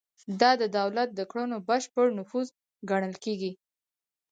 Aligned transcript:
دا 0.41 0.51
د 0.61 0.63
دولت 0.77 1.09
د 1.13 1.21
کړنو 1.31 1.57
بشپړ 1.69 2.05
نفوذ 2.19 2.47
ګڼل 2.89 3.13
کیږي. 3.23 3.51